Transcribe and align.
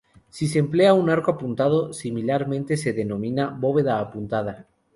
Si 0.35 0.47
se 0.47 0.57
emplea 0.57 0.95
un 0.95 1.11
arco 1.11 1.29
apuntado 1.29 1.93
similarmente 1.93 2.75
se 2.75 2.91
denomina 2.91 3.49
"bóveda 3.49 3.99
apuntada". 3.99 4.65